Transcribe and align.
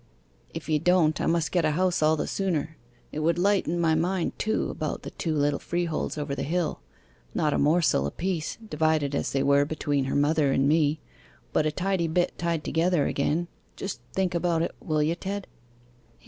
If 0.51 0.67
you 0.67 0.79
don't 0.79 1.21
I 1.21 1.27
must 1.27 1.51
get 1.51 1.63
a 1.63 1.73
house 1.77 2.01
all 2.01 2.15
the 2.15 2.25
sooner. 2.25 2.75
It 3.11 3.19
would 3.19 3.37
lighten 3.37 3.79
my 3.79 3.93
mind, 3.93 4.33
too, 4.39 4.71
about 4.71 5.03
the 5.03 5.11
two 5.11 5.35
little 5.35 5.59
freeholds 5.59 6.17
over 6.17 6.33
the 6.33 6.41
hill 6.41 6.79
not 7.35 7.53
a 7.53 7.59
morsel 7.59 8.07
a 8.07 8.11
piece, 8.11 8.57
divided 8.67 9.13
as 9.13 9.31
they 9.31 9.43
were 9.43 9.63
between 9.63 10.05
her 10.05 10.15
mother 10.15 10.51
and 10.53 10.67
me, 10.67 11.01
but 11.53 11.67
a 11.67 11.71
tidy 11.71 12.07
bit 12.07 12.35
tied 12.39 12.63
together 12.63 13.05
again. 13.05 13.47
Just 13.75 14.01
think 14.11 14.33
about 14.33 14.63
it, 14.63 14.73
will 14.83 15.03
ye, 15.03 15.13
Ted? 15.13 15.45